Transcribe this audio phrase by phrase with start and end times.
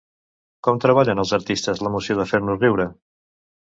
[0.67, 2.93] Com treballen els artistes l'emoció de fer-nos riure?